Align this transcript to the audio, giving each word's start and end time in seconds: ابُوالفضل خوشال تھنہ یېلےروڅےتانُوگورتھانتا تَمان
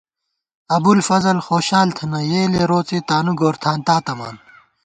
ابُوالفضل 0.75 1.37
خوشال 1.47 1.87
تھنہ 1.97 2.19
یېلےروڅےتانُوگورتھانتا 2.29 3.95
تَمان 4.05 4.35